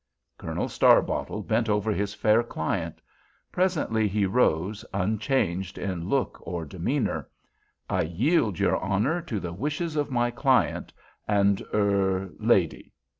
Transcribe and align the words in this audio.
Colonel 0.39 0.67
Starbottle 0.67 1.43
bent 1.43 1.69
over 1.69 1.91
his 1.91 2.15
fair 2.15 2.41
client. 2.41 3.03
Presently 3.51 4.07
he 4.07 4.25
rose, 4.25 4.83
unchanged 4.95 5.77
in 5.77 6.09
look 6.09 6.39
or 6.41 6.65
demeanor. 6.65 7.29
"I 7.87 8.01
yield, 8.01 8.57
your 8.57 8.77
Honor, 8.77 9.21
to 9.21 9.39
the 9.39 9.53
wishes 9.53 9.95
of 9.95 10.09
my 10.09 10.31
client, 10.31 10.91
and—er—lady. 11.27 12.91